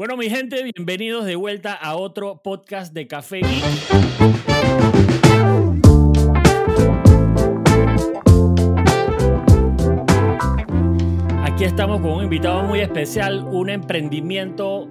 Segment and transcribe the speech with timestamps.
[0.00, 3.42] Bueno, mi gente, bienvenidos de vuelta a otro podcast de Café.
[11.42, 14.88] Aquí estamos con un invitado muy especial, un emprendimiento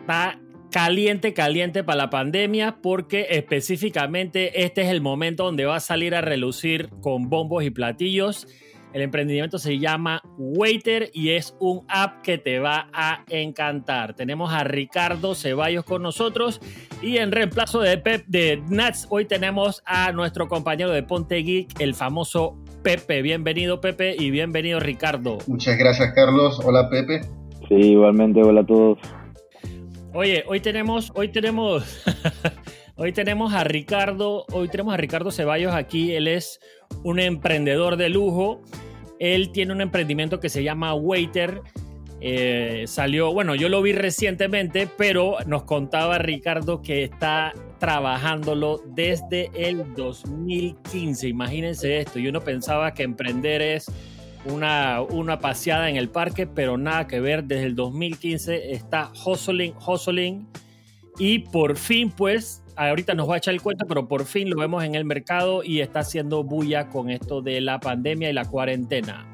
[0.00, 0.38] está
[0.70, 6.14] caliente, caliente para la pandemia, porque específicamente este es el momento donde va a salir
[6.14, 8.46] a relucir con bombos y platillos
[8.92, 14.14] el emprendimiento se llama Waiter y es un app que te va a encantar.
[14.14, 16.60] Tenemos a Ricardo Ceballos con nosotros
[17.02, 21.80] y en reemplazo de Pep de Nats, hoy tenemos a nuestro compañero de Ponte Geek,
[21.80, 23.22] el famoso Pepe.
[23.22, 25.38] Bienvenido Pepe y bienvenido Ricardo.
[25.46, 26.60] Muchas gracias Carlos.
[26.64, 27.20] Hola Pepe.
[27.68, 28.98] Sí, igualmente, hola a todos.
[30.12, 32.02] Oye, hoy tenemos, hoy tenemos,
[33.00, 36.12] hoy tenemos a Ricardo, hoy tenemos a Ricardo Ceballos aquí.
[36.12, 36.60] Él es
[37.02, 38.60] un emprendedor de lujo.
[39.18, 41.62] Él tiene un emprendimiento que se llama Waiter.
[42.20, 49.50] Eh, salió, bueno, yo lo vi recientemente, pero nos contaba Ricardo que está trabajándolo desde
[49.54, 51.26] el 2015.
[51.26, 52.18] Imagínense esto.
[52.18, 53.90] Yo no pensaba que emprender es
[54.44, 57.44] una, una paseada en el parque, pero nada que ver.
[57.44, 60.46] Desde el 2015 está hustling, hustling.
[61.18, 64.56] Y por fin, pues, ahorita nos va a echar el cuento, pero por fin lo
[64.56, 68.44] vemos en el mercado y está haciendo bulla con esto de la pandemia y la
[68.44, 69.26] cuarentena.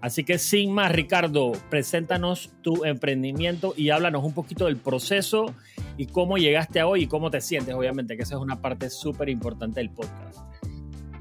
[0.00, 5.54] Así que sin más, Ricardo, preséntanos tu emprendimiento y háblanos un poquito del proceso
[5.96, 8.90] y cómo llegaste a hoy y cómo te sientes, obviamente, que esa es una parte
[8.90, 10.38] súper importante del podcast.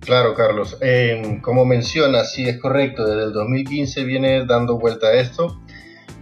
[0.01, 0.77] Claro, Carlos.
[0.81, 5.59] Eh, como mencionas, sí es correcto, desde el 2015 viene dando vuelta a esto.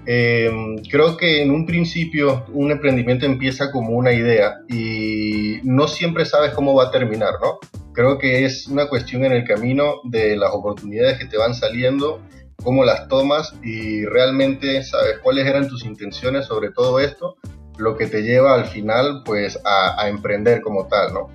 [0.07, 0.51] Eh,
[0.89, 6.53] creo que en un principio un emprendimiento empieza como una idea y no siempre sabes
[6.53, 7.57] cómo va a terminar, ¿no?
[7.93, 12.21] Creo que es una cuestión en el camino de las oportunidades que te van saliendo,
[12.63, 17.37] cómo las tomas y realmente sabes cuáles eran tus intenciones sobre todo esto,
[17.77, 21.29] lo que te lleva al final pues a, emprender como tal, ¿no?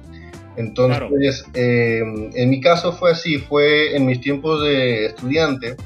[0.57, 2.03] Entonces, eh,
[2.35, 5.77] en mi caso fue así, fue en mis tiempos de estudiante,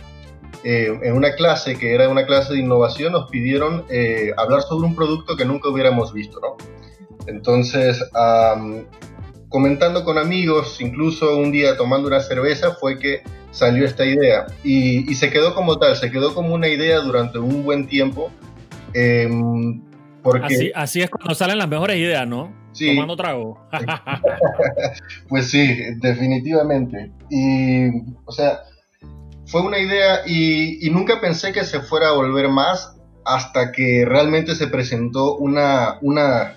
[0.64, 4.86] eh, en una clase que era una clase de innovación, nos pidieron eh, hablar sobre
[4.86, 6.56] un producto que nunca hubiéramos visto, ¿no?
[7.26, 8.02] Entonces,
[9.48, 15.14] comentando con amigos, incluso un día tomando una cerveza, fue que salió esta idea y,
[15.14, 18.31] se quedó como tal, se quedó como una idea durante un buen tiempo.
[18.94, 19.82] Em,
[20.22, 20.72] porque...
[20.75, 22.52] Así, es cuando salen las mejores ideas, ¿no?
[22.72, 22.88] Sí.
[22.88, 23.60] Tomando trago.
[25.28, 27.12] pues sí, definitivamente.
[27.31, 27.88] Y,
[28.25, 28.60] o sea,
[29.47, 34.55] fue una idea y, nunca pensé que se fuera a volver más hasta que realmente
[34.55, 36.56] se presentó una, una,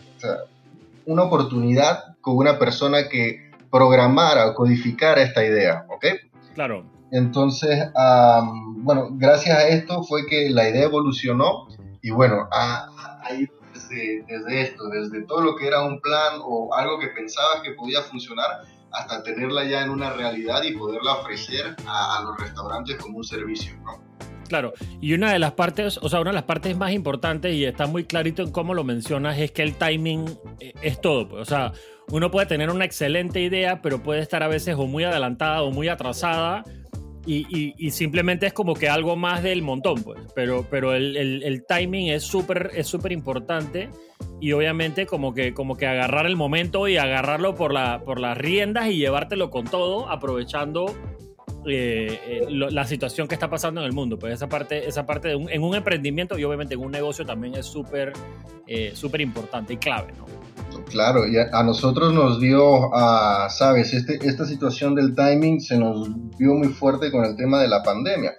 [1.06, 6.06] una oportunidad con una persona que programara o codificara esta idea, ¿ok?
[6.54, 6.86] Claro.
[7.12, 7.90] Entonces,
[8.78, 11.68] bueno, gracias a esto fue que la idea evolucionó
[12.02, 17.00] y bueno, ahí desde, desde esto, desde todo lo que era un plan o algo
[17.00, 18.64] que pensabas que podía funcionar,
[18.98, 23.76] hasta tenerla ya en una realidad y poderla ofrecer a, los restaurantes como un servicio,
[23.84, 24.06] ¿no?
[24.48, 27.66] Claro, y una de las partes, o sea, una de las partes más importantes y
[27.66, 30.26] está muy clarito en cómo lo mencionas es que el timing
[30.62, 31.74] eh, es todo, pues, o sea,
[32.10, 35.72] uno puede tener una excelente idea, pero puede estar a veces o muy adelantada o
[35.72, 36.64] muy atrasada
[37.28, 40.22] y, simplemente es como que algo más del montón, pues.
[40.34, 43.90] Pero, pero el, timing es súper es súper importante
[44.40, 48.38] y obviamente como que, como que agarrar el momento y agarrarlo por, la, por las
[48.38, 50.96] riendas y llevártelo con todo, aprovechando
[51.66, 54.18] eh, eh, la situación que está pasando en el mundo.
[54.20, 57.26] Pues esa parte, esa parte de un, en un emprendimiento y obviamente en un negocio
[57.26, 58.14] también es súper
[58.68, 60.26] eh, súper importante y clave, ¿no?
[60.90, 66.10] Claro, y a, nosotros nos dio, a, sabes, este, esta situación del timing se nos
[66.38, 68.34] vio muy fuerte con el tema de la pandemia.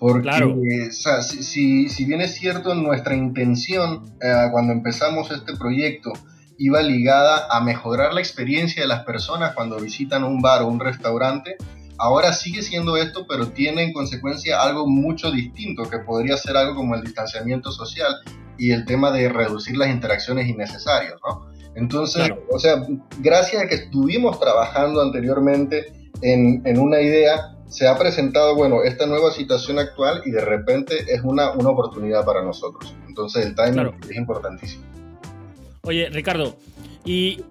[0.00, 6.12] Porque, si, si, bien es cierto, nuestra intención eh, cuando empezamos este proyecto
[6.56, 10.80] iba ligada a mejorar la experiencia de las personas cuando visitan un bar o un
[10.80, 11.56] restaurante,
[11.98, 16.74] ahora sigue siendo esto, pero tiene en consecuencia algo mucho distinto, que podría ser algo
[16.74, 18.14] como el distanciamiento social
[18.56, 21.46] y el tema de reducir las interacciones innecesarias, ¿no?
[21.74, 22.84] Entonces, o sea,
[23.18, 25.92] gracias a que estuvimos trabajando anteriormente
[26.22, 30.94] en, en, una idea, se ha presentado, bueno, esta nueva situación actual y de repente
[31.08, 32.94] es una, una oportunidad para nosotros.
[33.08, 34.84] Entonces, el timing es importantísimo.
[35.82, 36.56] Oye, Ricardo,
[37.04, 37.42] y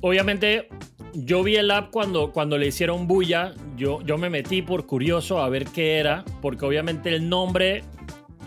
[0.00, 0.68] obviamente
[1.14, 5.40] yo vi el app cuando, cuando le hicieron bulla, yo, yo me metí por curioso
[5.40, 7.82] a ver qué era, porque obviamente el nombre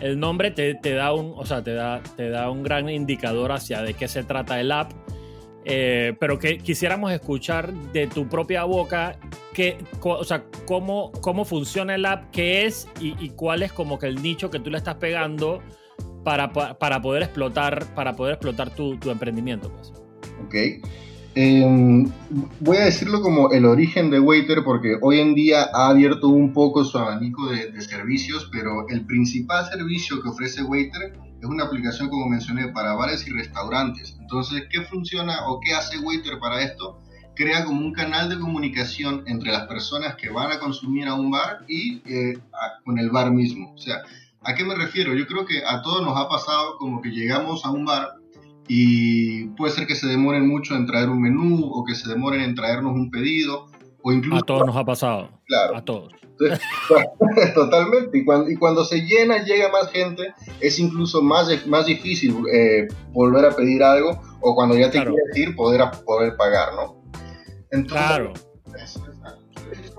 [0.00, 3.82] el nombre te, da un, o sea, te da, te da un gran indicador hacia
[3.82, 4.92] de qué se trata el app.
[5.70, 9.18] Eh, pero que quisiéramos escuchar de tu propia boca
[9.52, 14.06] que, o sea, cómo, cómo funciona el app, qué es y, cuál es como que
[14.06, 15.62] el nicho que tú le estás pegando
[16.24, 19.70] para, para, poder explotar, para poder explotar tu, tu emprendimiento.
[19.70, 19.92] Pues.
[20.46, 20.86] Ok.
[21.40, 22.10] Em,
[22.58, 26.52] voy a decirlo como el origen de Waiter porque hoy en día ha abierto un
[26.52, 32.08] poco su abanico de, servicios, pero el principal servicio que ofrece Waiter es una aplicación,
[32.08, 34.16] como mencioné, para bares y restaurantes.
[34.20, 36.98] Entonces, ¿qué funciona o qué hace Waiter para esto?
[37.36, 41.30] Crea como un canal de comunicación entre las personas que van a consumir a un
[41.30, 42.36] bar y eh,
[42.84, 43.74] con el bar mismo.
[43.74, 44.02] O sea,
[44.42, 45.14] ¿a qué me refiero?
[45.14, 48.17] Yo creo que a todos nos ha pasado como que llegamos a un bar
[48.68, 52.42] y puede ser que se demoren mucho en traer un menú o que se demoren
[52.42, 53.66] en traernos un pedido
[54.02, 54.36] o incluso...
[54.36, 55.30] A todos nos ha pasado.
[55.46, 55.76] Claro.
[55.76, 56.12] A todos.
[57.54, 58.18] Totalmente.
[58.18, 62.86] Y cuando, y cuando, se llena, llega más gente, es incluso más, más difícil eh,
[63.12, 66.98] volver a pedir algo o cuando ya te quieres ir, poder, poder pagar, ¿no?
[67.86, 68.32] claro.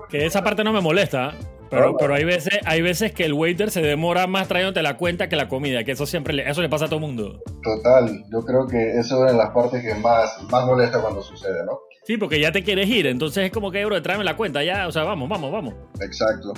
[0.08, 1.34] que esa parte no me molesta.
[1.70, 5.28] Pero, pero hay, veces, hay veces que el waiter se demora más trayéndote la cuenta
[5.28, 7.42] que la comida, que eso siempre le, eso le pasa a todo el mundo.
[7.62, 11.22] Total, yo creo que eso es una de las partes que más, más molesta cuando
[11.22, 11.78] sucede, ¿no?
[12.04, 14.88] Sí, porque ya te quieres ir, entonces es como que, bro, tráeme la cuenta, ya,
[14.88, 15.74] o sea, vamos, vamos, vamos.
[16.00, 16.52] Exacto.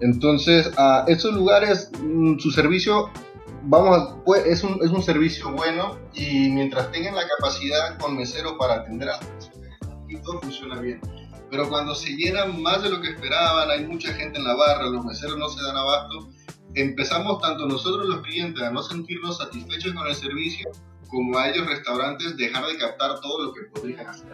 [0.00, 3.10] Entonces, a esos lugares, mm, su servicio,
[3.62, 8.58] vamos, pues, es, un, es un servicio bueno y mientras tengan la capacidad con mesero
[8.58, 9.20] para atender a
[10.08, 11.00] y todo funciona bien
[11.50, 14.86] pero cuando se llenan más de lo que esperaban, hay mucha gente en la barra,
[14.88, 16.30] los meseros no se dan abasto,
[16.74, 20.70] empezamos tanto nosotros los clientes a no sentirnos satisfechos con el servicio,
[21.08, 24.32] como a ellos restaurantes dejar de captar todo lo que podrían hacer.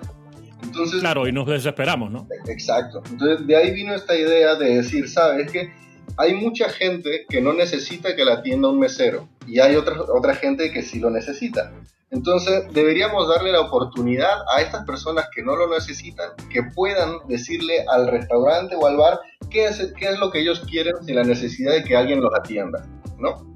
[0.62, 2.26] Entonces, claro, y nos desesperamos, ¿no?
[2.46, 3.02] Exacto.
[3.10, 5.72] Entonces de ahí vino esta idea de decir, ¿sabes qué?
[6.16, 10.34] Hay mucha gente que no necesita que la atienda un mesero y hay otra, otra
[10.34, 11.72] gente que sí lo necesita.
[12.12, 17.86] Entonces, deberíamos darle la oportunidad a estas personas que no lo necesitan, que puedan decirle
[17.90, 19.18] al restaurante o al bar
[19.50, 22.32] qué es, qué es lo que ellos quieren sin la necesidad de que alguien los
[22.34, 22.84] atienda,
[23.18, 23.50] ¿no?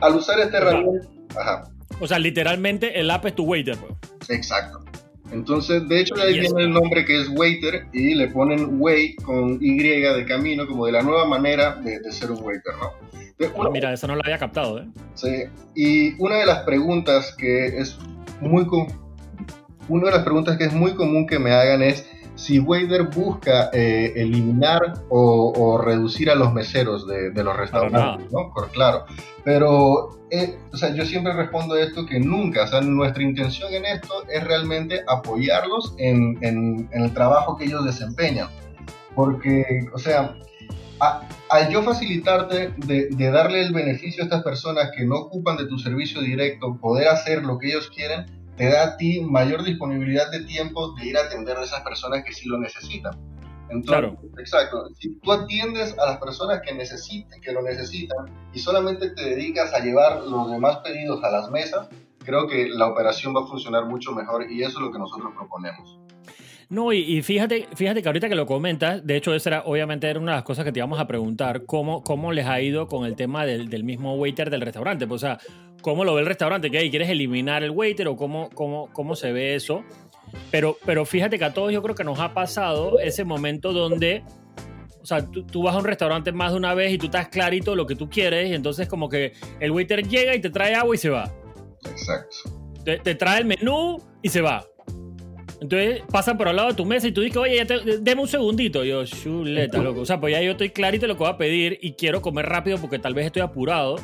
[0.00, 1.08] al, usar este herramienta...
[1.36, 1.64] Ajá.
[2.00, 3.76] O sea, literalmente el app es tu waiter.
[3.78, 4.30] Pues.
[4.30, 4.83] Exacto.
[5.32, 9.14] Entonces, de hecho, de ahí viene el nombre que es waiter y le ponen way
[9.16, 12.92] con Y de camino, como de la nueva manera de, de ser un waiter, ¿no?
[13.60, 14.86] Ah, mira, eso no lo había captado, ¿eh?
[15.14, 15.44] Sí,
[15.74, 17.98] y una de las preguntas que es
[18.40, 18.66] muy
[19.88, 22.06] una de las preguntas que es muy común que me hagan es
[22.44, 28.52] si Wader busca eh, eliminar o, reducir a los meseros de, los restaurantes, ¿no?
[28.52, 29.04] Por, claro.
[29.44, 33.72] Pero, eh, o sea, yo siempre respondo a esto que nunca, o sea, nuestra intención
[33.72, 38.48] en esto es realmente apoyarlos en, en el trabajo que ellos desempeñan.
[39.14, 40.34] Porque, o sea,
[41.50, 45.78] al yo facilitarte de, darle el beneficio a estas personas que no ocupan de tu
[45.78, 48.26] servicio directo, poder hacer lo que ellos quieren,
[48.56, 52.24] te da a ti mayor disponibilidad de tiempo de ir a atender a esas personas
[52.24, 53.14] que sí lo necesitan.
[53.68, 54.18] Entonces, claro.
[54.38, 54.88] exacto.
[54.98, 59.72] Si tú atiendes a las personas que necesiten, que lo necesitan, y solamente te dedicas
[59.74, 63.86] a llevar los demás pedidos a las mesas, creo que la operación va a funcionar
[63.86, 65.98] mucho mejor y eso es lo que nosotros proponemos.
[66.70, 70.18] No, y, fíjate, fíjate que ahorita que lo comentas, de hecho, esa era, obviamente era
[70.18, 73.04] una de las cosas que te íbamos a preguntar, cómo, cómo les ha ido con
[73.04, 75.06] el tema del, mismo waiter del restaurante.
[75.06, 75.38] Pues, o sea,
[75.84, 76.70] ¿cómo lo ve el restaurante?
[76.70, 79.84] ¿Qué ¿Quieres eliminar el waiter o cómo, cómo, cómo se ve eso?
[80.50, 84.22] Pero, pero fíjate que a todos yo creo que nos ha pasado ese momento donde,
[85.02, 87.76] o sea, tú, vas a un restaurante más de una vez y tú estás clarito
[87.76, 90.94] lo que tú quieres y entonces como que el waiter llega y te trae agua
[90.94, 91.30] y se va.
[91.84, 92.34] Exacto.
[92.82, 94.64] Te, te trae el menú y se va.
[95.60, 98.22] Entonces pasan por al lado de tu mesa y tú dices, oye, ya te, deme
[98.22, 98.84] un segundito.
[98.84, 100.00] yo, chuleta, loco.
[100.00, 102.46] O sea, pues ya yo estoy clarito lo que voy a pedir y quiero comer
[102.46, 103.96] rápido porque tal vez estoy apurado.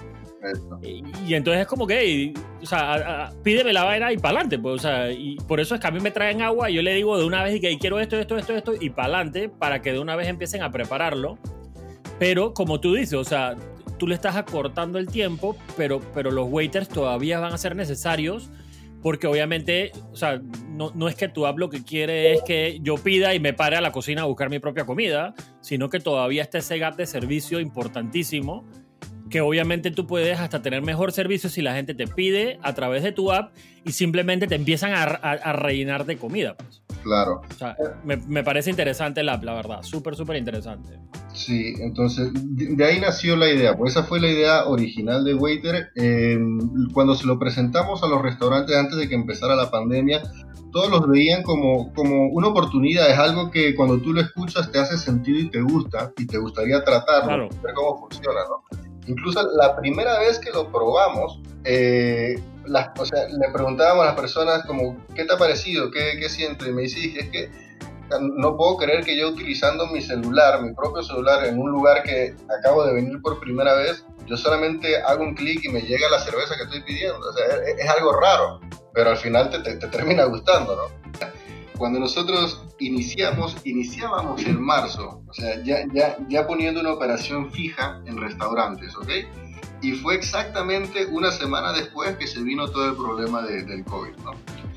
[0.83, 2.33] Y, entonces es como que,
[2.63, 5.81] o sea, pídeme la vaina y para adelante, pues, o sea, y por eso es
[5.81, 7.77] que a mí me traen agua y yo le digo de una vez y que
[7.79, 10.71] quiero esto, esto, esto, esto y para adelante para que de una vez empiecen a
[10.71, 11.39] prepararlo.
[12.19, 13.57] Pero como tú dices, o sea,
[13.99, 18.51] tú le estás acortando el tiempo, pero, pero los waiters todavía van a ser necesarios
[19.03, 22.81] porque obviamente, o sea, no, no, es que tu app lo que quiere es que
[22.83, 26.01] yo pida y me pare a la cocina a buscar mi propia comida, sino que
[26.01, 28.67] todavía está ese gap de servicio importantísimo,
[29.31, 33.03] que obviamente tú puedes hasta tener mejor servicio si la gente te pide a través
[33.03, 33.53] de tu app
[33.85, 36.57] y simplemente te empiezan a, a, rellenar de comida.
[36.57, 36.83] Pues.
[37.03, 37.41] Claro.
[37.49, 40.99] O sea, me, me, parece interesante la app, la verdad, súper, súper interesante.
[41.33, 45.91] Sí, entonces de, ahí nació la idea, pues esa fue la idea original de Waiter.
[45.95, 50.23] Em, cuando se lo presentamos a los restaurantes antes de que empezara la pandemia,
[50.73, 54.79] todos los veían como, como una oportunidad, es algo que cuando tú lo escuchas te
[54.79, 58.90] hace sentido y te gusta y te gustaría tratarlo, ver cómo funciona, ¿no?
[59.11, 62.41] Incluso la primera vez que lo probamos, eh,
[62.97, 65.91] o sea, le preguntábamos a las personas como, ¿qué te ha parecido?
[65.91, 66.69] ¿Qué, qué sientes?
[66.69, 67.51] Y me dice, es que
[68.21, 72.37] no puedo creer que yo utilizando mi celular, mi propio celular, en un lugar que
[72.57, 76.21] acabo de venir por primera vez, yo solamente hago un clic y me llega la
[76.21, 77.19] cerveza que estoy pidiendo.
[77.19, 78.61] O sea, es, algo raro,
[78.95, 81.29] pero al final te, te, termina gustando, ¿no?
[81.81, 88.03] Cuando nosotros iniciamos, iniciábamos en marzo, o sea, ya, ya, ya poniendo una operación fija
[88.05, 89.09] en restaurantes, ¿ok?
[89.81, 94.33] Y fue exactamente una semana después que se vino todo el problema del COVID, ¿no?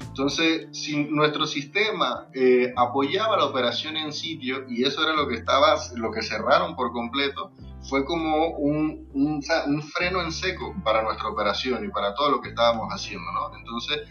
[0.07, 5.35] Entonces, si nuestro sistema eh, apoyaba la operación en sitio y eso era lo que
[5.35, 11.03] estaba, lo que cerraron por completo, fue como un, un, un, freno en seco para
[11.03, 13.57] nuestra operación y para todo lo que estábamos haciendo, ¿no?
[13.57, 14.03] Entonces,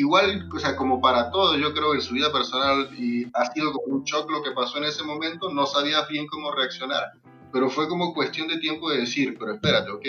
[0.00, 3.52] igual, o sea, como para todo, yo creo que en su vida personal y ha
[3.52, 7.12] sido como un shock lo que pasó en ese momento, no sabía bien cómo reaccionar,
[7.52, 10.06] pero fue como cuestión de tiempo de decir, pero espérate, ok,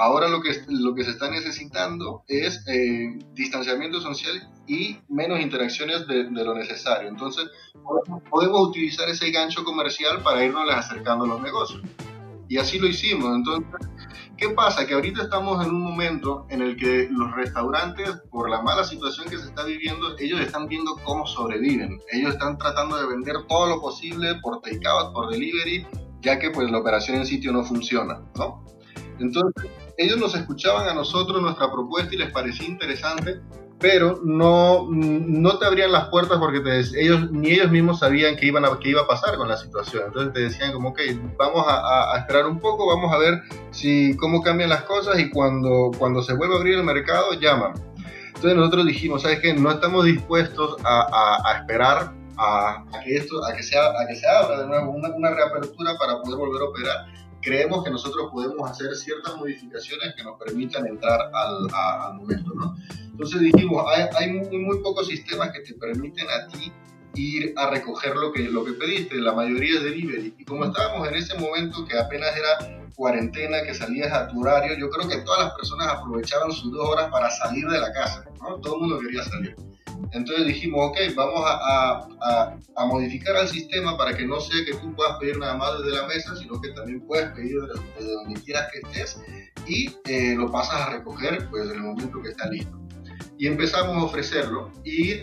[0.00, 6.06] Ahora lo que, lo que se está necesitando es eh, distanciamiento social y menos interacciones
[6.06, 7.08] de, lo necesario.
[7.08, 7.50] Entonces,
[8.30, 11.82] podemos utilizar ese gancho comercial para irnos acercando a los negocios.
[12.48, 13.36] Y así lo hicimos.
[13.36, 13.66] Entonces,
[14.36, 14.86] ¿qué pasa?
[14.86, 19.28] Que ahorita estamos en un momento en el que los restaurantes, por la mala situación
[19.28, 22.00] que se está viviendo, ellos están viendo cómo sobreviven.
[22.12, 25.86] Ellos están tratando de vender todo lo posible por takeout, por delivery,
[26.20, 28.64] ya que pues la operación en sitio no funciona, ¿no?
[29.18, 33.40] Entonces, ellos nos escuchaban a nosotros nuestra propuesta y les parecía interesante,
[33.80, 38.46] pero no, no te abrían las puertas porque te, ellos, ni ellos mismos sabían qué,
[38.46, 40.04] iban a, qué iba a pasar con la situación.
[40.06, 41.00] Entonces te decían como, ok,
[41.36, 45.90] vamos a, esperar un poco, vamos a ver si, cómo cambian las cosas y cuando,
[45.96, 47.74] cuando se vuelva a abrir el mercado, llaman.
[48.26, 49.54] Entonces nosotros dijimos, ¿sabes qué?
[49.54, 54.60] No estamos dispuestos a, esperar a, que esto, a que, sea, a que se abra
[54.60, 59.34] de nuevo una reapertura para poder volver a operar creemos que nosotros podemos hacer ciertas
[59.36, 62.76] modificaciones que nos permitan entrar al, al momento, ¿no?
[63.10, 66.70] Entonces dijimos, hay, hay muy, muy, pocos sistemas que te permiten a ti
[67.14, 70.34] ir a recoger lo que, lo que pediste, la mayoría es delivery.
[70.38, 74.76] Y como estábamos en ese momento que apenas era cuarentena, que salías a tu horario,
[74.76, 78.24] yo creo que todas las personas aprovechaban sus dos horas para salir de la casa,
[78.40, 78.56] ¿no?
[78.60, 79.54] Todo el mundo quería salir.
[80.12, 85.18] Entonces dijimos, ok, vamos a, modificar el sistema para que no sea que tú puedas
[85.18, 88.78] pedir nada más desde la mesa, sino que también puedes pedir desde, donde quieras que
[88.78, 89.20] estés
[89.66, 92.78] y eh, lo pasas a recoger pues, en el momento que está listo.
[93.36, 95.22] Y empezamos a ofrecerlo y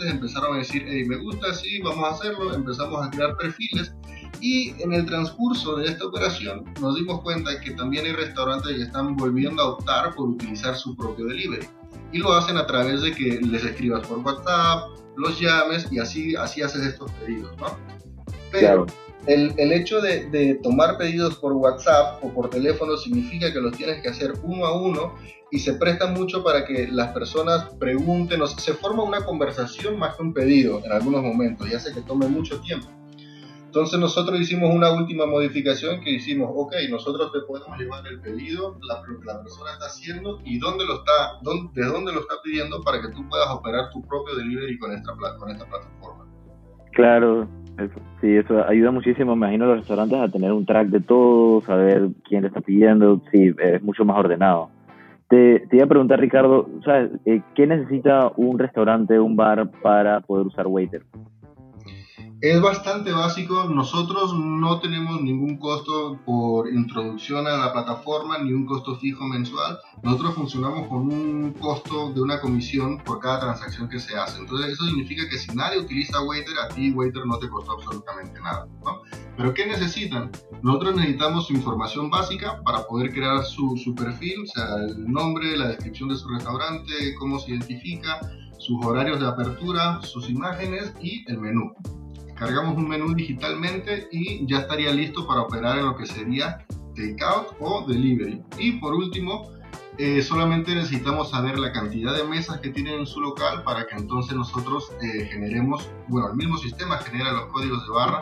[0.00, 3.94] empezaron a decir, hey, me gusta, sí, vamos a hacerlo, empezamos a crear perfiles.
[4.40, 8.82] Y en el transcurso de esta operación nos dimos cuenta que también hay restaurantes que
[8.82, 11.66] están volviendo a optar por utilizar su propio delivery.
[12.12, 16.36] Y lo hacen a través de que les escribas por WhatsApp, los llames y así,
[16.36, 17.76] así haces estos pedidos, ¿no?
[18.50, 18.86] Pero
[19.26, 23.76] el, el, hecho de, de, tomar pedidos por WhatsApp o por teléfono significa que los
[23.76, 25.14] tienes que hacer uno a uno
[25.50, 30.16] y se presta mucho para que las personas pregunten, o se forma una conversación más
[30.16, 32.88] que un pedido en algunos momentos y hace que tome mucho tiempo.
[33.66, 38.78] Entonces nosotros hicimos una última modificación que hicimos, ok, nosotros te podemos llevar el pedido,
[38.80, 42.34] lo que la persona está haciendo y dónde lo está, dónde, de dónde lo está
[42.42, 46.24] pidiendo para que tú puedas operar tu propio delivery con esta, con esta plataforma.
[46.92, 47.48] Claro,
[48.20, 52.08] sí, eso ayuda muchísimo, imagino, a los restaurantes a tener un track de todo, saber
[52.28, 54.70] quién le está pidiendo, sí, es mucho más ordenado.
[55.28, 60.20] Te, te iba a preguntar, Ricardo, ¿sabes, eh, ¿qué necesita un restaurante, un bar para
[60.20, 61.02] poder usar Waiter?
[62.44, 63.64] Es bastante básico.
[63.70, 69.78] Nosotros no tenemos ningún costo por introducción a la plataforma ni un costo fijo mensual.
[70.02, 74.40] Nosotros funcionamos con un costo de una comisión por cada transacción que se hace.
[74.40, 78.38] Entonces eso significa que si nadie utiliza Waiter, a ti Waiter no te costó absolutamente
[78.42, 78.68] nada.
[79.38, 80.30] Pero ¿qué necesitan?
[80.60, 85.56] Nosotros necesitamos su información básica para poder crear su, su perfil, o sea, el nombre,
[85.56, 88.20] la descripción de su restaurante, cómo se identifica,
[88.58, 91.72] sus horarios de apertura, sus imágenes y el menú
[92.34, 96.64] cargamos un menú digitalmente y ya estaría listo para operar en lo que sería
[96.94, 98.42] takeout o delivery.
[98.58, 99.50] Y por último,
[99.98, 103.94] eh, solamente necesitamos saber la cantidad de mesas que tienen en su local para que
[103.96, 108.20] entonces nosotros eh, generemos, bueno, el mismo sistema genera los códigos de barra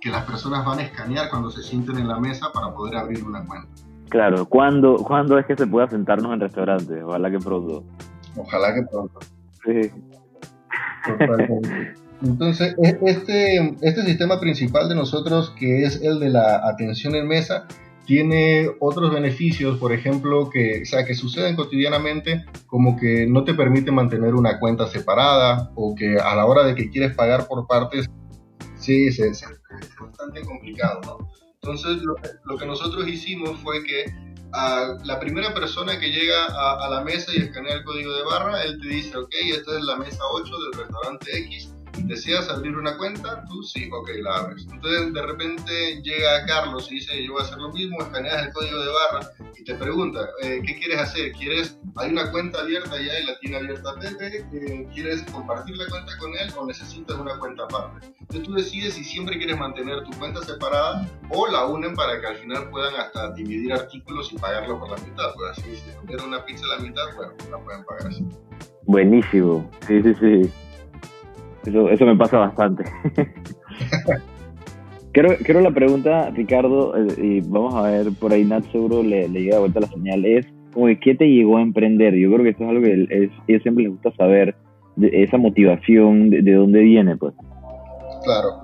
[0.00, 3.24] que las personas van a escanear cuando se sienten en la mesa para poder abrir
[3.24, 3.68] una cuenta.
[4.10, 7.02] Claro, ¿cuándo, ¿cuándo es que se pueda sentarnos en restaurantes?
[7.02, 7.84] Ojalá que pronto.
[8.36, 9.18] Ojalá que pronto.
[9.64, 9.90] Sí.
[12.22, 17.26] Entonces, e, este, este sistema principal de nosotros, que es el de la atención en
[17.26, 17.66] mesa,
[18.06, 23.54] tiene otros beneficios, por ejemplo, que, o sea, que suceden cotidianamente, como que no te
[23.54, 27.66] permite mantener una cuenta separada o que a la hora de que quieres pagar por
[27.66, 28.10] partes,
[28.76, 29.44] sí, es, es
[30.00, 31.28] bastante complicado, ¿no?
[31.62, 34.04] Entonces, lo, que nosotros hicimos fue que
[34.52, 38.22] a la primera persona que llega a, a, la mesa y escanea el código de
[38.24, 42.76] barra, él te dice, ok, esta es la mesa 8 del restaurante X, ¿deseas abrir
[42.76, 43.44] una cuenta?
[43.48, 44.66] Tú sí, ok, la abres.
[44.70, 48.52] Entonces de repente llega Carlos y dice, yo voy a hacer lo mismo, escaneas el
[48.52, 51.32] código de barra y te pregunta, eh, ¿qué quieres hacer?
[51.32, 55.86] ¿Quieres, hay una cuenta abierta ya y la tiene abierta Pepe, eh, ¿quieres compartir la
[55.88, 58.06] cuenta con él o necesitas una cuenta aparte?
[58.20, 62.26] Entonces tú decides si siempre quieres mantener tu cuenta separada o la unen para que
[62.26, 65.34] al final puedan hasta dividir artículos y pagarlo por la mitad.
[65.34, 68.26] Pues así, si comieron una pizza a la mitad, bueno, la pueden pagar así.
[68.86, 70.63] Buenísimo, sí, sí, sí.
[71.66, 72.84] Eso, eso me pasa bastante.
[75.12, 79.42] creo, la pregunta, Ricardo, eh, y vamos a ver, por ahí Nat seguro le, le
[79.42, 82.14] llega de vuelta la señal, es como ¿qué te llegó a emprender?
[82.14, 84.56] Yo creo que eso es algo que es, ellos siempre les gusta saber,
[85.00, 87.34] esa motivación, de, dónde viene, pues.
[88.24, 88.62] Claro.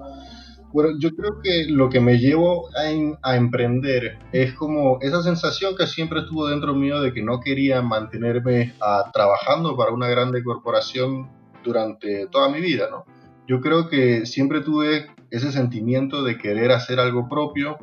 [0.73, 5.75] Bueno, yo creo que lo que me llevó a, a, emprender es como esa sensación
[5.77, 10.45] que siempre estuvo dentro mío de que no quería mantenerme ah, trabajando para una grande
[10.45, 11.29] corporación
[11.63, 13.05] durante toda mi vida, ¿no?
[13.47, 17.79] Yo creo que siempre tuve ese sentimiento de querer hacer algo propio,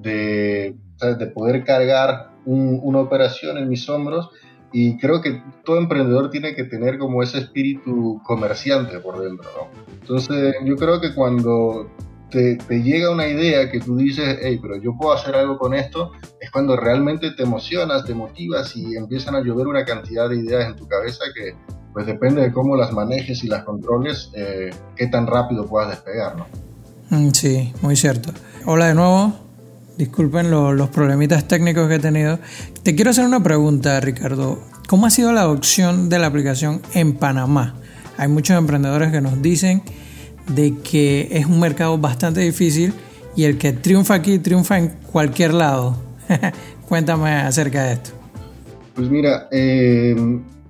[0.00, 4.30] de, de poder cargar una operación en mis hombros
[4.72, 9.82] y creo que todo emprendedor tiene que tener como ese espíritu comerciante por dentro, ¿no?
[10.00, 11.90] Entonces yo creo que cuando
[12.30, 15.74] te, te, llega una idea que tú dices, hey, pero yo puedo hacer algo con
[15.74, 20.36] esto, es cuando realmente te emocionas, te motivas y empiezan a llover una cantidad de
[20.36, 21.54] ideas en tu cabeza que
[21.96, 26.36] pues depende de cómo las manejes y las controles, eh, qué tan rápido puedas despegar,
[26.36, 26.46] ¿no?
[27.08, 28.34] Mm, sí, muy cierto.
[28.66, 29.32] Hola de nuevo,
[29.96, 32.38] disculpen los problemitas técnicos que he tenido.
[32.82, 34.60] Te quiero hacer una pregunta, Ricardo.
[34.86, 37.76] ¿Cómo ha sido la adopción de la aplicación en Panamá?
[38.18, 39.80] Hay muchos emprendedores que nos dicen
[40.54, 42.92] de que es un mercado bastante difícil
[43.36, 45.96] y el que triunfa aquí triunfa en cualquier lado.
[46.90, 48.10] Cuéntame acerca de esto.
[48.94, 50.14] Pues mira, eh,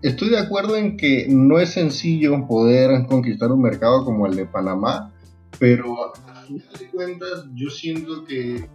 [0.03, 4.47] estoy de acuerdo en que no es sencillo poder conquistar un mercado como el de
[4.47, 5.13] Panamá,
[5.59, 8.69] pero a final de cuentas yo siento que,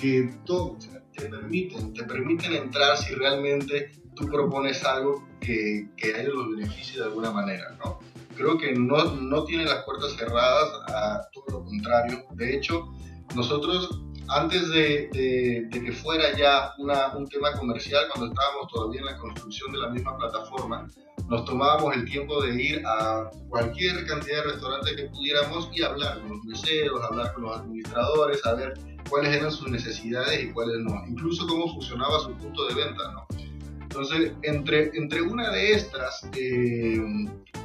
[0.00, 0.76] que todo,
[1.14, 6.56] te, permiten, te permiten entrar si realmente tú propones algo que, que a ellos los
[6.56, 7.98] beneficie de alguna manera, ¿no?
[8.36, 12.24] Creo que no, no tiene las puertas cerradas, a todo lo contrario.
[12.34, 12.92] De hecho,
[13.34, 19.72] nosotros antes de, que fuera ya un tema comercial, cuando estábamos todavía en la construcción
[19.72, 20.88] de la misma plataforma,
[21.28, 26.20] nos tomábamos el tiempo de ir a cualquier cantidad de restaurantes que pudiéramos y hablar
[26.20, 28.74] con los meseros, hablar con los administradores, saber
[29.08, 33.26] cuáles eran sus necesidades y cuáles no, incluso cómo funcionaba su punto de venta, ¿no?
[33.82, 37.00] Entonces, entre, entre una de estas eh,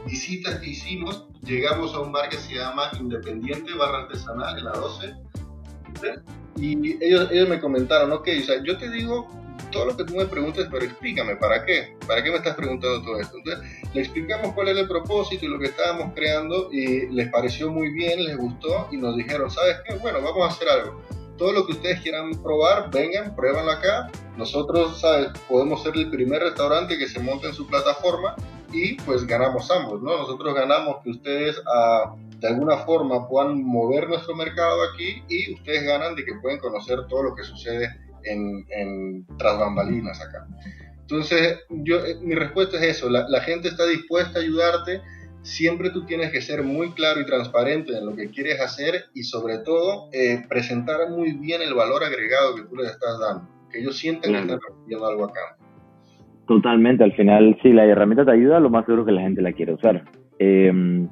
[0.06, 4.72] visitas que hicimos, llegamos a un bar que se llama Independiente Barra Artesanal, en la
[4.72, 5.14] 12,
[6.56, 9.30] y ellos, ellos me comentaron, ok, o sea, yo te digo
[9.72, 11.96] todo lo que tú me preguntes, pero explícame, ¿para qué?
[12.08, 13.38] ¿Para qué me estás preguntando todo esto?
[13.38, 17.72] Entonces, le explicamos cuál era el propósito y lo que estábamos creando y les pareció
[17.72, 19.96] muy bien, les gustó y nos dijeron, ¿sabes qué?
[19.96, 21.02] Bueno, vamos a hacer algo.
[21.42, 24.12] Todo lo que ustedes quieran probar, vengan, pruébanlo acá.
[24.38, 25.30] Nosotros, ¿sabes?
[25.50, 28.36] Podemos ser el primer restaurante que se monte en su plataforma
[28.72, 30.20] y pues ganamos ambos, ¿no?
[30.20, 31.60] Nosotros ganamos que ustedes.
[31.66, 36.60] Ah, de alguna forma puedan mover nuestro mercado aquí y ustedes ganan de que pueden
[36.60, 37.90] conocer todo lo que sucede
[38.24, 40.46] en, en tras bambalinas acá.
[41.02, 45.02] Entonces, yo, eh, mi respuesta es eso, la, gente está dispuesta a ayudarte,
[45.42, 49.24] siempre tú tienes que ser muy claro y transparente en lo que quieres hacer y
[49.24, 53.80] sobre todo eh, presentar muy bien el valor agregado que tú les estás dando, que
[53.80, 55.58] ellos sientan que están recibiendo algo acá.
[56.48, 59.54] Totalmente, al final, si la herramienta te ayuda, lo más seguro que la gente la
[59.54, 60.04] quiere usar.
[60.40, 61.08] Eh,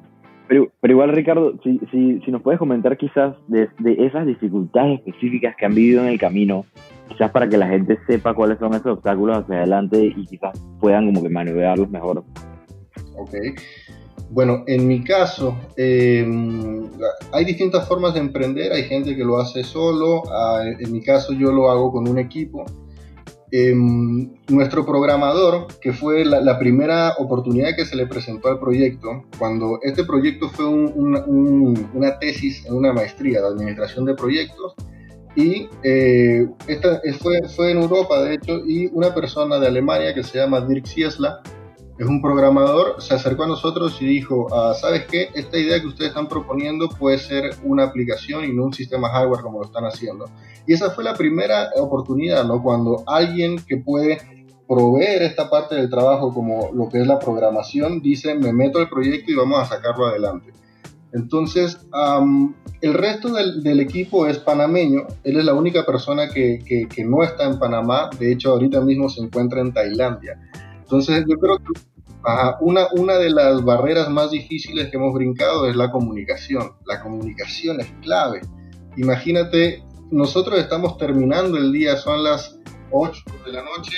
[0.50, 4.98] pero, pero igual, Ricardo, si, si, si nos puedes comentar quizás de, de, esas dificultades
[4.98, 6.66] específicas que han vivido en el camino,
[7.08, 11.06] quizás para que la gente sepa cuáles son esos obstáculos hacia adelante y quizás puedan
[11.06, 12.24] como que maniobrarlos mejor.
[13.16, 13.30] Ok.
[14.30, 16.24] Bueno, en mi caso, eh,
[17.32, 18.72] hay distintas formas de emprender.
[18.72, 20.22] Hay gente que lo hace solo.
[20.30, 22.64] Ah, en mi caso, yo lo hago con un equipo.
[23.52, 29.80] Em, nuestro programador, que fue la, primera oportunidad que se le presentó al proyecto, cuando
[29.82, 34.76] este proyecto fue una tesis en una maestría de administración de proyectos,
[35.34, 40.22] y eh, esta fue, fue en Europa, de hecho, y una persona de Alemania que
[40.22, 41.40] se llama Dirk Siesla,
[42.00, 45.28] es un programador, se acercó a nosotros y dijo, ah, ¿sabes qué?
[45.34, 49.42] Esta idea que ustedes están proponiendo puede ser una aplicación y no un sistema hardware
[49.42, 50.24] como lo están haciendo.
[50.66, 52.62] Y esa fue la primera oportunidad, ¿no?
[52.62, 54.16] Cuando alguien que puede
[54.66, 58.88] proveer esta parte del trabajo como lo que es la programación dice, me meto al
[58.88, 60.54] proyecto y vamos a sacarlo adelante.
[61.12, 61.86] Entonces,
[62.80, 65.02] el resto del, equipo es panameño.
[65.22, 68.08] Él es la única persona que, que, no está en Panamá.
[68.18, 70.40] De hecho, ahorita mismo se encuentra en Tailandia.
[70.90, 71.89] Entonces, yo creo que
[72.60, 76.72] una, una de las barreras más difíciles que hemos brincado es la comunicación.
[76.86, 78.40] La comunicación es clave.
[78.96, 82.58] Imagínate, nosotros estamos terminando el día, son las
[82.92, 83.92] 8 de la noche,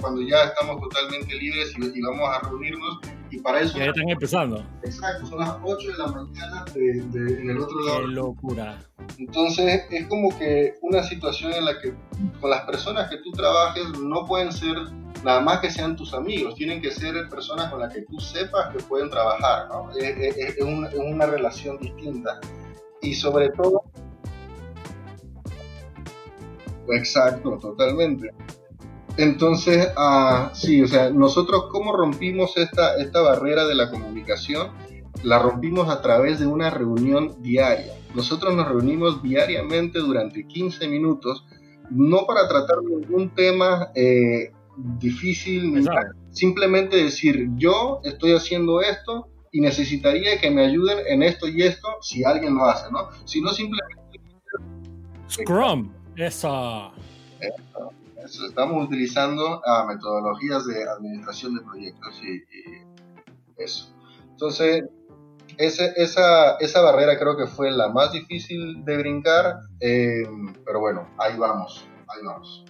[0.00, 2.98] cuando, ya estamos totalmente libres y, vamos a reunirnos.
[3.30, 3.78] Y para eso.
[3.78, 4.66] Ya están empezando.
[4.82, 8.00] Exacto, son las 8 de la mañana de, en el otro lado.
[8.00, 8.78] Qué locura.
[9.18, 11.94] Entonces, es como que una situación en la que
[12.40, 14.76] con las personas que tú trabajes no pueden ser
[15.24, 18.74] nada más que sean tus amigos, tienen que ser personas con las que tú sepas
[18.74, 19.90] que pueden trabajar, ¿no?
[19.92, 20.56] Es,
[20.96, 22.40] una relación distinta.
[23.00, 23.82] Y sobre todo...
[26.88, 28.30] Exacto, totalmente.
[29.16, 34.70] Entonces, ah, sí, o sea, nosotros cómo rompimos esta, esta barrera de la comunicación,
[35.22, 37.94] la rompimos a través de una reunión diaria.
[38.14, 41.44] Nosotros nos reunimos diariamente durante 15 minutos,
[41.90, 45.86] no para tratar ningún tema eh, difícil,
[46.30, 51.88] simplemente decir, yo estoy haciendo esto y necesitaría que me ayuden en esto y esto
[52.00, 53.08] si alguien lo hace, ¿no?
[53.24, 53.96] Si no simplemente...
[55.28, 56.90] Scrum, esa...
[58.24, 62.42] Estamos utilizando ah, metodologías de administración de proyectos y,
[63.62, 63.92] eso.
[64.30, 64.84] Entonces,
[65.58, 70.22] ese, esa, esa barrera creo que fue la más difícil de brincar, eh,
[70.64, 72.64] pero bueno, ahí vamos, ahí vamos.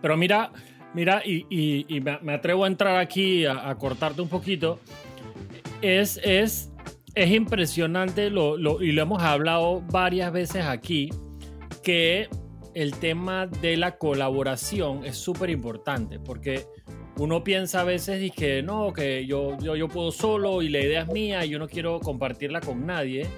[0.00, 0.52] Pero mira,
[0.94, 4.78] Mira, y, me atrevo a entrar aquí a, cortarte un poquito.
[5.82, 6.72] Es, es,
[7.14, 11.10] es impresionante, lo, y lo hemos hablado varias veces aquí,
[11.82, 12.28] que
[12.74, 16.64] el tema de la colaboración es súper importante, porque
[17.16, 20.80] uno piensa a veces y que no, que yo, yo, yo puedo solo y la
[20.80, 23.28] idea es mía y yo no quiero compartirla con nadie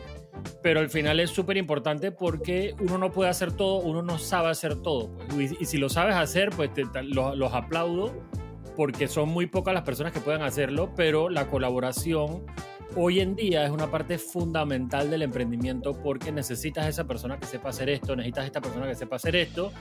[0.63, 4.51] pero al final es súper importante porque uno no puede hacer todo, uno no sabe
[4.51, 5.11] hacer todo.
[5.29, 5.55] Pues.
[5.61, 6.71] Y, si lo sabes hacer, pues
[7.05, 8.13] los, aplaudo
[8.77, 12.45] porque son muy pocas las personas que puedan hacerlo, pero la colaboración
[12.95, 17.71] hoy en día es una parte fundamental del emprendimiento porque necesitas esa persona que sepa
[17.71, 19.73] hacer esto, necesitas esta persona que sepa hacer esto.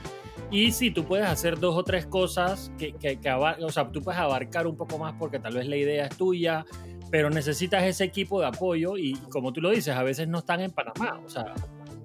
[0.50, 3.18] Y si tú puedes hacer dos o tres cosas que, que,
[3.60, 6.64] o sea, tú puedes abarcar un poco más porque tal vez la idea es tuya,
[7.10, 10.60] pero necesitas ese equipo de apoyo y como tú lo dices, a veces no están
[10.60, 11.54] en Panamá, o sea.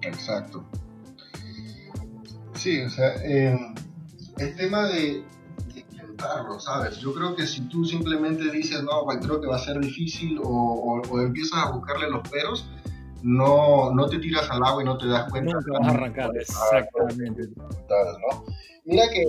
[0.02, 0.64] Exacto.
[2.54, 3.74] Sí, o sea, em,
[4.38, 5.24] el tema de,
[5.74, 6.98] intentarlo, ¿sabes?
[6.98, 10.40] Yo creo que si tú simplemente dices, no, pues, creo que va a ser difícil
[10.42, 12.70] o, empiezas a buscarle los peros,
[13.22, 15.54] no, no te tiras al agua y no te das cuenta.
[15.54, 17.48] Nunca vas a arrancar, exactamente.
[17.56, 18.44] ¿no?
[18.84, 19.22] Mira que...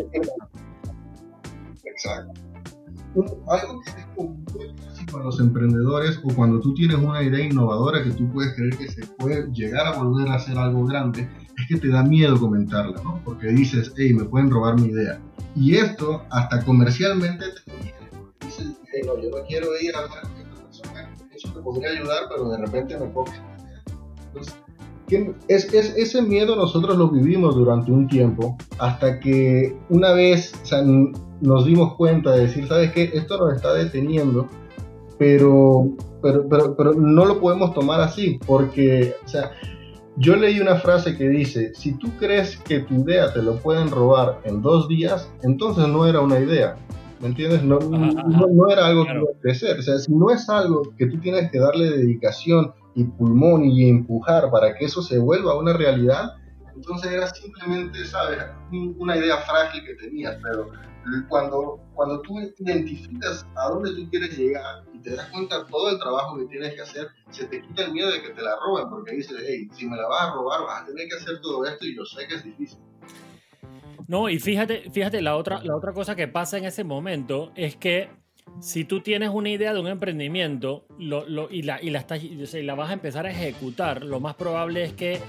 [1.85, 2.52] Exacto.
[3.15, 4.43] Algo que es muy
[5.13, 8.87] con los emprendedores o cuando tú tienes una idea innovadora que tú puedes creer que
[8.89, 13.01] se puede llegar a volver a hacer algo grande, es que te da miedo comentarla,
[13.03, 13.21] ¿no?
[13.23, 15.21] Porque dices, hey, me pueden robar mi idea.
[15.55, 17.97] Y esto hasta comercialmente te conviene.
[18.41, 21.89] Dices, hey, no, yo no quiero ir a hablar con esta persona, eso te podría
[21.91, 23.05] ayudar, pero de repente me.
[23.05, 24.55] Entonces,
[25.47, 30.53] es, es, ese miedo nosotros lo vivimos durante un tiempo hasta que una vez
[31.43, 33.11] nos dimos cuenta de decir, ¿sabes qué?
[33.13, 34.47] Esto nos está deteniendo
[35.17, 35.89] pero,
[36.21, 39.51] pero, pero, pero no lo podemos tomar así, porque, o sea,
[40.17, 43.89] yo leí una frase que dice, si tú crees que tu idea te lo pueden
[43.89, 46.75] robar en dos días, entonces no era una idea.
[47.19, 47.63] ¿Me entiendes?
[47.63, 49.79] No, no, era algo que iba a crecer.
[49.79, 53.87] O sea, si no es algo que tú tienes que darle dedicación y pulmón y
[53.87, 56.33] empujar para que eso se vuelva una realidad,
[56.75, 58.39] entonces era simplemente, ¿sabes?
[58.71, 60.71] Una idea frágil que tenías, pero
[61.27, 65.89] cuando, cuando tú identificas a dónde tú quieres llegar y te das cuenta de todo
[65.89, 68.55] el trabajo que tienes que hacer, se te quita el miedo de que te la
[68.65, 71.41] roben, porque dices, hey, si me la vas a robar, vas a tener que hacer
[71.41, 72.79] todo esto y yo sé que es difícil.
[74.07, 77.75] No, y fíjate, fíjate, la otra, la otra cosa que pasa en ese momento es
[77.75, 78.09] que
[78.59, 82.23] si tú tienes una idea de un emprendimiento lo, lo, y, la, y, la estás,
[82.23, 85.19] y la vas a empezar a ejecutar, lo más probable es que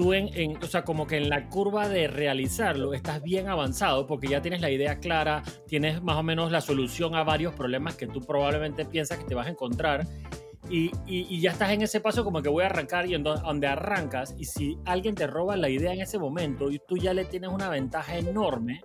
[0.00, 4.28] tú en, o sea, como que en la curva de realizarlo estás bien avanzado porque
[4.28, 8.06] ya tienes la idea clara, tienes más o menos la solución a varios problemas que
[8.06, 10.06] tú probablemente piensas que te vas a encontrar
[10.70, 13.66] y, y, ya estás en ese paso como que voy a arrancar y en donde
[13.66, 17.26] arrancas y si alguien te roba la idea en ese momento y tú ya le
[17.26, 18.80] tienes una ventaja enorme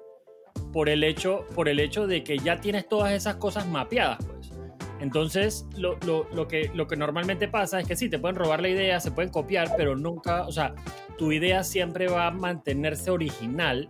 [0.73, 4.51] por el hecho, por el hecho de que ya tienes todas esas cosas mapeadas, pues.
[4.99, 8.61] Entonces, lo, lo, lo, que, lo que normalmente pasa es que sí, te pueden robar
[8.61, 10.73] la idea, se pueden copiar, pero nunca, o sea,
[11.17, 13.87] tu idea siempre va a mantenerse original.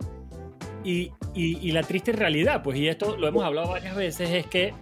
[0.84, 4.72] Y, y, la triste realidad, pues, y esto lo hemos hablado varias veces, es que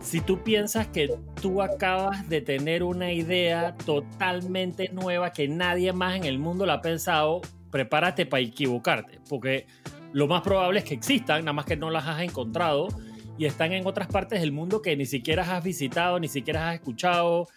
[0.00, 6.14] si tú piensas que tú acabas de tener una idea totalmente nueva que nadie más
[6.14, 9.66] en el mundo la ha pensado, prepárate para equivocarte, porque
[10.12, 12.88] lo más probable es que existan, nada más que no las has encontrado
[13.38, 16.74] y están en otras partes del mundo que ni siquiera has visitado, ni siquiera has
[16.76, 17.48] escuchado.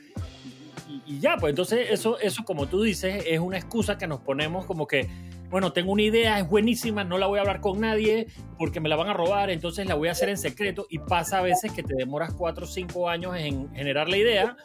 [1.06, 4.66] Y, ya, pues entonces eso, eso, como tú dices, es una excusa que nos ponemos
[4.66, 5.08] como que,
[5.50, 8.90] bueno, tengo una idea, es buenísima, no la voy a hablar con nadie porque me
[8.90, 11.72] la van a robar, entonces la voy a hacer en secreto y pasa a veces
[11.72, 14.58] que te demoras cuatro o cinco años en generar la idea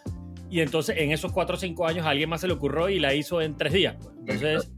[0.55, 3.01] y entonces en esos cuatro o cinco años a alguien más se le ocurrió y
[3.01, 3.97] la hizo en tres días.
[4.01, 4.41] Pues.
[4.41, 4.73] Entonces,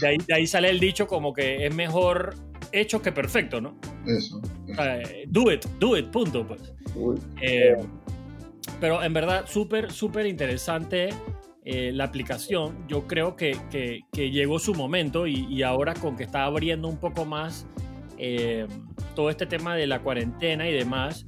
[0.00, 2.34] De, ahí, de ahí sale el dicho como que es mejor
[2.72, 3.78] hecho que perfecto, ¿no?
[4.06, 4.40] Eso.
[5.28, 6.72] Do it, do it, punto, pues.
[7.40, 7.76] Eh,
[8.80, 11.10] pero en verdad, súper, súper interesante
[11.64, 12.86] eh, la aplicación.
[12.88, 17.24] Yo creo que, que, llegó su momento y, ahora con que está abriendo un poco
[17.24, 17.66] más
[18.18, 18.66] eh,
[19.14, 21.24] todo este tema de la cuarentena y demás,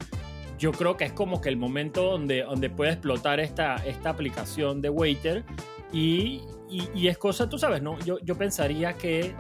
[0.59, 4.81] yo creo que es como que el momento donde, donde puede explotar esta, esta aplicación
[4.81, 5.45] de Waiter
[5.93, 7.99] y, y, es cosa, tú sabes, ¿no?
[8.01, 9.35] Yo, yo pensaría que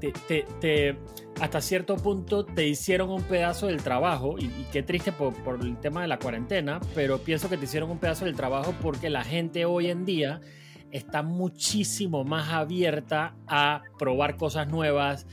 [0.00, 0.96] te,
[1.40, 5.78] hasta cierto punto te hicieron un pedazo del trabajo y, qué triste por, por, el
[5.78, 9.24] tema de la cuarentena, pero pienso que te hicieron un pedazo del trabajo porque la
[9.24, 10.40] gente hoy en día
[10.90, 15.26] está muchísimo más abierta a probar cosas nuevas,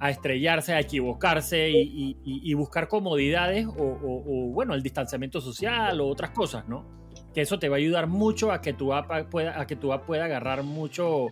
[0.00, 6.66] a estrellarse, a equivocarse y, buscar comodidades o, bueno, el distanciamiento social o otras cosas,
[6.68, 6.86] ¿no?
[7.34, 9.92] Que eso te va a ayudar mucho a que tu app pueda, a que tu
[9.92, 11.26] app pueda agarrar mucho,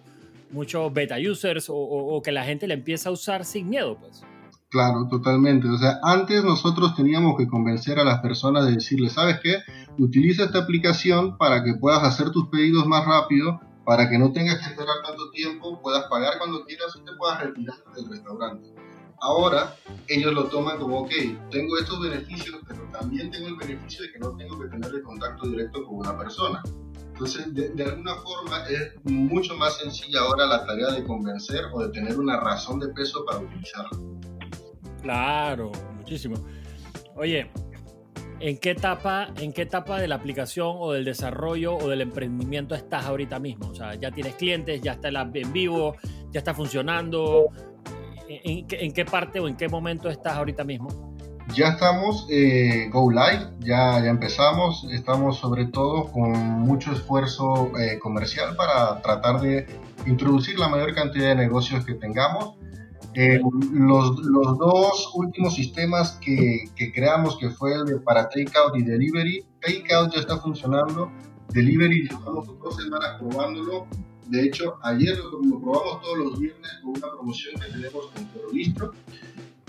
[0.50, 4.22] mucho beta users o, que la gente le empiece a usar sin miedo, pues.
[4.70, 5.68] Claro, totalmente.
[5.68, 9.56] O sea, antes nosotros teníamos que convencer a las personas de decirles, ¿sabes qué?
[9.98, 14.58] Utiliza esta aplicación para que puedas hacer tus pedidos más rápido para que no tengas
[14.58, 18.74] que esperar tanto tiempo, puedas pagar cuando quieras y te puedas retirar del restaurante.
[19.18, 19.76] Ahora
[20.08, 21.10] ellos lo toman como, ok,
[21.50, 25.02] tengo estos beneficios, pero también tengo el beneficio de que no tengo que tener el
[25.02, 26.62] contacto directo con una persona.
[27.18, 31.88] Entonces, de, alguna forma es mucho más sencilla ahora la tarea de convencer o de
[31.88, 34.20] tener una razón de peso para utilizarlo.
[35.02, 36.36] Claro, muchísimo.
[37.16, 37.50] Oye,
[38.38, 42.76] ¿En qué, etapa, ¿En qué etapa de la aplicación o del desarrollo o del emprendimiento
[42.76, 43.70] estás ahorita mismo?
[43.70, 45.96] O sea, ya tienes clientes, ya está en vivo,
[46.30, 47.48] ya está funcionando.
[48.28, 51.07] ¿En, qué parte o en qué momento estás ahorita mismo?
[51.54, 57.98] Ya estamos eh, Go Live, ya, ya empezamos, estamos sobre todo con mucho esfuerzo eh,
[57.98, 59.66] comercial para tratar de
[60.06, 62.54] introducir la mayor cantidad de negocios que tengamos.
[63.14, 63.40] Eh,
[63.72, 68.82] los, los, dos últimos sistemas que, que, creamos, que fue el de para Takeout y
[68.82, 71.10] Delivery, Takeout ya está funcionando,
[71.48, 73.86] Delivery llevamos dos semanas probándolo.
[74.26, 78.92] De hecho, ayer lo, probamos todos los viernes con una promoción que tenemos con Terroristro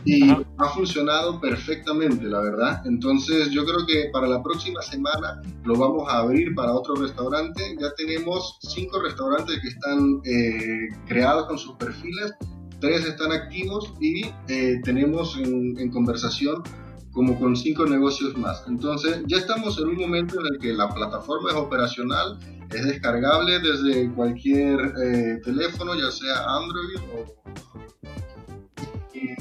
[0.06, 2.82] y ha funcionado perfectamente, la verdad.
[2.86, 7.76] Entonces, yo creo que para la próxima semana lo vamos a abrir para otro restaurante.
[7.80, 12.34] Ya tenemos cinco restaurantes que están eh, creados con sus perfiles
[12.80, 16.64] tres están activos y eh, tenemos en, conversación
[17.12, 18.64] como con cinco negocios más.
[18.68, 22.40] Entonces ya estamos en un momento en el que la plataforma es operacional,
[22.72, 27.40] es descargable desde cualquier eh, teléfono, ya sea Android o...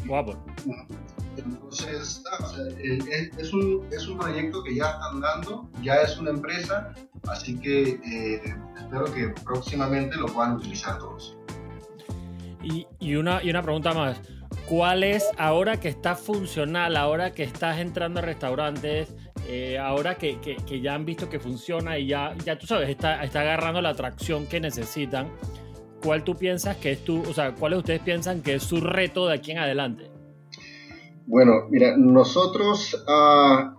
[0.07, 0.37] Guapo.
[1.37, 2.23] Entonces,
[2.79, 6.93] eh, es, un, es un proyecto que ya están dando, ya es una empresa,
[7.29, 8.01] así que
[8.77, 11.37] espero que próximamente lo puedan utilizar todos.
[12.63, 14.21] Y, una, y una pregunta más.
[14.67, 19.15] ¿Cuál es ahora que está funcional, ahora que estás entrando a restaurantes,
[19.47, 23.23] eh, ahora que, que, ya han visto que funciona y ya, ya tú sabes, está,
[23.25, 25.31] está agarrando la atracción que necesitan?
[26.03, 29.27] ¿Cuál tú piensas que es tu, o sea, cuáles ustedes piensan que es su reto
[29.27, 30.11] de aquí en adelante?
[31.27, 33.75] Bueno, mira, nosotros ah,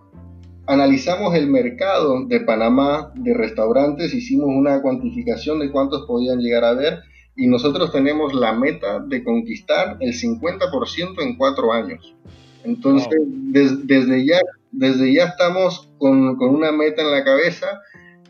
[0.66, 6.74] analizamos el mercado de Panamá de restaurantes, hicimos una cuantificación de cuántos podían llegar a
[6.74, 7.00] ver
[7.34, 12.14] y nosotros tenemos la meta de conquistar el 50% en cuatro años.
[12.64, 17.80] Entonces, desde, ya, desde ya estamos con, con, una meta en la cabeza,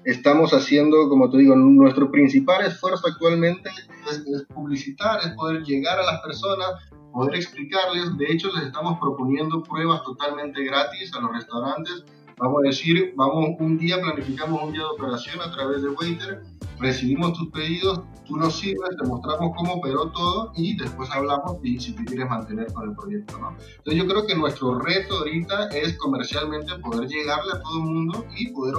[0.05, 3.71] estamos haciendo, como te digo, nuestro principal esfuerzo actualmente
[4.11, 6.69] es, publicitar, es poder llegar a las personas,
[7.13, 12.05] poder explicarles, de hecho les estamos proponiendo pruebas totalmente gratis a los restaurantes,
[12.39, 16.43] vamos a decir, vamos un día, planificamos un día de operación a través de Waiter,
[16.81, 21.79] recibimos tus pedidos, tú nos sirves, te mostramos cómo operó todo y después hablamos y
[21.79, 23.51] si te quieres mantener con el proyecto, ¿no?
[23.51, 28.25] Entonces yo creo que nuestro reto ahorita es comercialmente poder llegarle a todo el mundo
[28.37, 28.75] y poder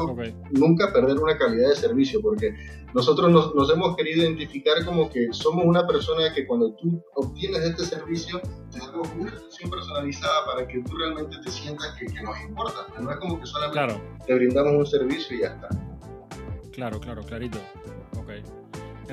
[0.52, 2.54] nunca perder una calidad de servicio, porque
[2.94, 7.86] nosotros nos, hemos querido identificar como que somos una persona que cuando tú obtienes este
[7.86, 12.88] servicio, te damos una atención personalizada para que tú realmente te sientas que, nos importa,
[13.00, 15.90] no es como que solamente te brindamos un servicio y ya está.
[16.82, 17.60] Claro, claro, clarito.
[18.17, 18.32] Ok.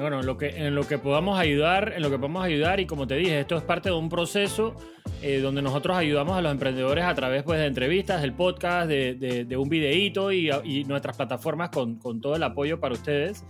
[0.01, 2.87] Bueno, en lo, que, en lo que podamos ayudar, en lo que podamos ayudar, y
[2.87, 4.75] como te dije, esto es parte de un proceso
[5.21, 9.55] eh, donde nosotros ayudamos a los emprendedores a través pues, de entrevistas, del podcast, de,
[9.59, 13.45] un videíto y, nuestras plataformas con, con, todo el apoyo para ustedes.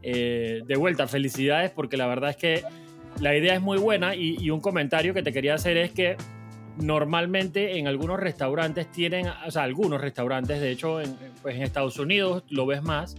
[0.00, 2.62] Eh, de vuelta, felicidades porque la verdad es que
[3.18, 6.16] la idea es muy buena y, un comentario que te quería hacer es que
[6.76, 11.98] normalmente en algunos restaurantes tienen, o sea, algunos restaurantes, de hecho en, pues en Estados
[11.98, 13.16] Unidos lo ves más,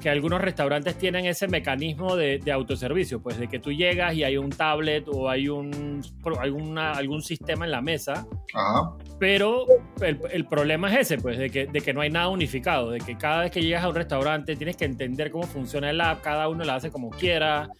[0.00, 4.36] que algunos restaurantes tienen ese mecanismo de, autoservicio, pues de que tú llegas y hay
[4.36, 6.02] un tablet o hay un
[6.78, 8.26] algún sistema en la mesa,
[9.18, 9.64] pero
[10.00, 13.16] el, problema es ese, pues de que, de que no hay nada unificado, de que
[13.16, 16.48] cada vez que llegas a un restaurante tienes que entender cómo funciona el app, cada
[16.48, 17.70] uno la hace como quiera,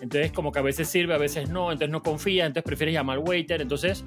[0.00, 3.18] entonces como que a veces sirve, a veces no, entonces no confía, entonces prefieres llamar
[3.18, 4.04] al waiter, entonces...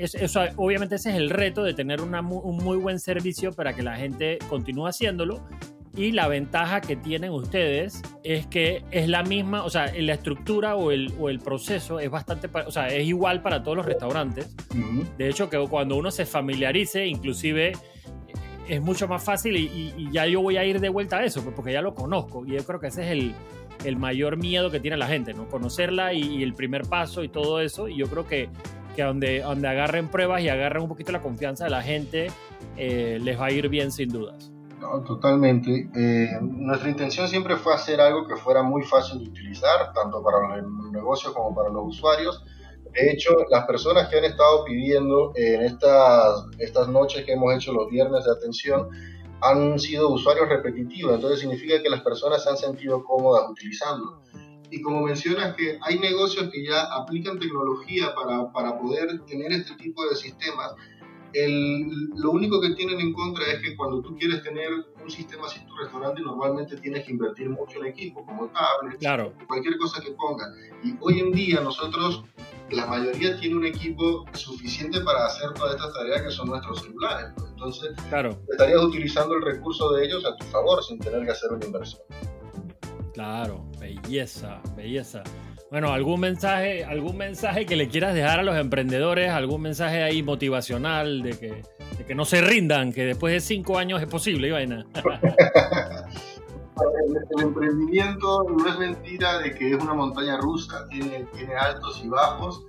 [0.00, 3.84] eso, obviamente ese es el reto de tener una, un muy buen servicio para que
[3.84, 5.46] la gente continúe haciéndolo,
[5.94, 10.74] y la ventaja que tienen ustedes es que es la misma, o sea, la estructura
[10.74, 14.56] o el, o el proceso es bastante, o sea, es igual para todos los restaurantes.
[15.18, 17.72] De hecho, que cuando uno se familiarice, inclusive
[18.68, 21.54] es mucho más fácil y, ya yo voy a ir de vuelta a eso, pues,
[21.54, 22.46] porque ya lo conozco.
[22.46, 23.34] Y yo creo que ese es el,
[23.84, 25.46] el mayor miedo que tiene la gente, ¿no?
[25.48, 27.88] Conocerla y, el primer paso y todo eso.
[27.88, 28.48] Y yo creo que,
[28.96, 32.28] que donde, donde agarren pruebas y agarren un poquito la confianza de la gente,
[32.78, 34.51] eh, les va a ir bien sin dudas
[35.06, 35.88] totalmente.
[35.94, 40.60] Eh, nuestra intención siempre fue hacer algo que fuera muy fácil de utilizar, tanto para
[40.60, 42.44] los negocios como para los usuarios.
[42.92, 47.72] De hecho, las personas que han estado pidiendo en estas, estas noches que hemos hecho
[47.72, 48.88] los viernes de atención
[49.40, 54.20] han sido usuarios repetitivos, entonces significa que las personas se han sentido cómodas utilizando.
[54.70, 59.74] Y como mencionas que hay negocios que ya aplican tecnología para, para poder tener este
[59.74, 60.74] tipo de sistemas,
[61.34, 64.70] el, lo único que tienen en contra es que cuando tú quieres tener
[65.02, 68.98] un sistema así en tu restaurante, normalmente tienes que invertir mucho en equipo, como tablets,
[68.98, 69.32] claro.
[69.46, 70.52] cualquier cosa que pongan.
[70.84, 72.24] Y hoy en día nosotros,
[72.70, 77.32] la mayoría tiene un equipo suficiente para hacer todas estas tareas que son nuestros celulares.
[77.50, 78.38] Entonces, claro.
[78.50, 82.02] estarías utilizando el recurso de ellos a tu favor sin tener que hacer una inversión.
[83.12, 85.22] Claro, belleza, belleza.
[85.72, 90.22] Bueno, algún mensaje, algún mensaje que le quieras dejar a los emprendedores, algún mensaje ahí
[90.22, 91.62] motivacional de que,
[92.06, 94.84] que no se rindan, que después de cinco años es posible, Ivana.
[97.38, 102.08] el, emprendimiento no es mentira de que es una montaña rusa, tiene, tiene altos y
[102.08, 102.66] bajos.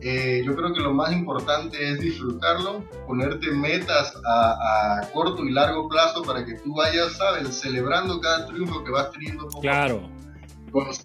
[0.00, 5.88] Eh, yo creo que lo más importante es disfrutarlo, ponerte metas a, corto y largo
[5.88, 9.48] plazo para que tú vayas, sabes, celebrando cada triunfo que vas teniendo.
[9.60, 10.15] claro.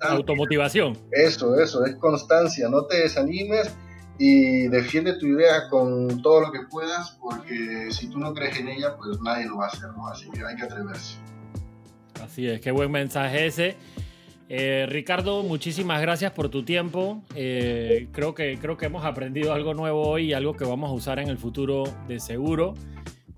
[0.01, 0.97] Automotivación.
[1.11, 2.69] Eso, eso, es constancia.
[2.69, 3.73] No te desanimes
[4.17, 8.67] y defiende tu idea con todo lo que puedas, porque si tú no crees en
[8.69, 10.07] ella, pues nadie lo va a hacer, ¿no?
[10.07, 11.15] Así que hay que atreverse.
[12.21, 13.77] Así es, qué buen mensaje ese.
[14.53, 17.23] Eh, Ricardo, muchísimas gracias por tu tiempo.
[17.35, 20.93] Eh, creo, que, creo que hemos aprendido algo nuevo hoy y algo que vamos a
[20.93, 22.73] usar en el futuro de seguro.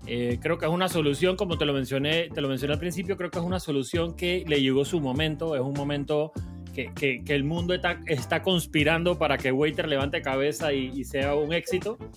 [0.06, 3.16] Eh, creo que es una solución, como te lo mencioné, te lo mencioné al principio,
[3.16, 6.32] creo que es una solución que le llegó su momento, es un momento
[6.74, 11.52] que, que, el mundo está, está, conspirando para que Waiter levante cabeza y, sea un
[11.52, 11.98] éxito.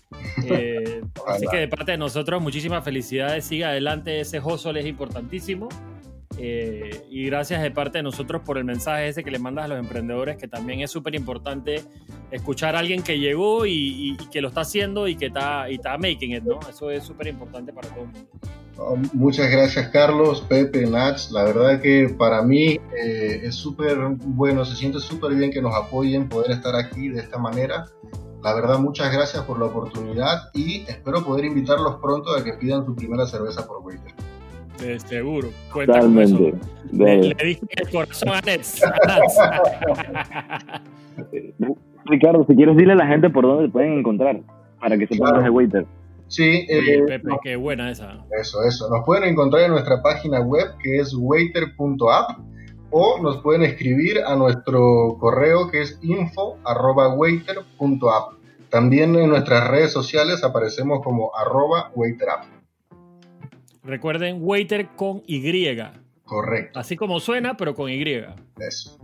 [0.49, 5.67] Eh, así que de parte de nosotros, muchísimas felicidades, siga adelante, ese hustle es importantísimo.
[6.37, 9.67] Eh, y gracias de parte de nosotros por el mensaje ese que le mandas a
[9.69, 11.83] los emprendedores, que también es súper importante
[12.31, 16.43] escuchar a alguien que llegó y, que lo está haciendo y que está, making it,
[16.43, 16.59] ¿no?
[16.69, 18.29] Eso es súper importante para todo el mundo.
[18.79, 21.17] Oh, muchas gracias Carlos, Pepe, Nach.
[21.31, 25.73] La verdad que para mí eh, es súper bueno, se siente súper bien que nos
[25.73, 27.85] apoyen poder estar aquí de esta manera.
[28.43, 32.85] La verdad, muchas gracias por la oportunidad y espero poder invitarlos pronto a que pidan
[32.85, 34.06] su primera cerveza por Waiter.
[34.81, 35.49] De seguro.
[35.73, 36.51] Cuenta eso.
[36.91, 38.81] Le, le dije el corazón a Nets.
[42.05, 44.39] Ricardo, si quieres dile a la gente por dónde pueden encontrar
[44.79, 45.85] para que se pongan de waiter.
[46.27, 48.23] Sí, eh, Pepe, qué buena esa.
[48.39, 48.87] Eso, eso.
[48.89, 52.39] Nos pueden encontrar en nuestra página web que es waiter.app
[52.91, 58.33] o nos pueden escribir a nuestro correo que es info.waiter.app.
[58.69, 62.43] También en nuestras redes sociales aparecemos como arroba waiterapp.
[63.87, 65.77] Recuerden, waiter con Y.
[66.25, 66.77] Correcto.
[66.77, 68.03] Así como suena, pero con Y.
[68.59, 68.99] Eso.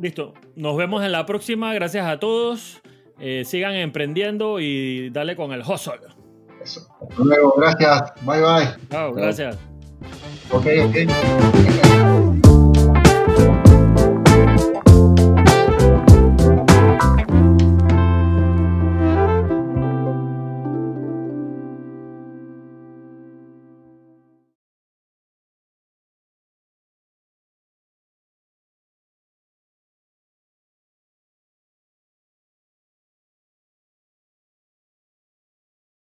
[0.00, 0.34] Listo.
[0.54, 1.74] Nos vemos en la próxima.
[1.74, 2.80] Gracias a todos.
[3.18, 5.98] Eh, sigan emprendiendo y dale con el hustle.
[6.62, 6.86] Eso.
[7.02, 7.54] Hasta luego.
[7.56, 8.14] Gracias.
[8.22, 8.88] Bye bye.
[8.88, 9.58] Chao, gracias.
[10.52, 11.86] Ok, ok.